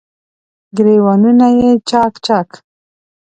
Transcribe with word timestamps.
ګریوانونه 0.77 1.47
یې 1.57 1.69
چا 1.89 2.03
ک، 2.11 2.13
چا 2.25 2.39
ک 2.47 2.49